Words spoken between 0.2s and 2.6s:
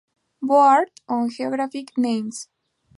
Board on Geographic Names".